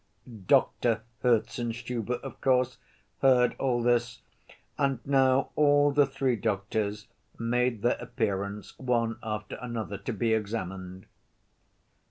[0.47, 2.79] Doctor Herzenstube, of course,
[3.21, 4.23] heard all this,
[4.75, 7.05] and now all the three doctors
[7.37, 11.05] made their appearance, one after another, to be examined.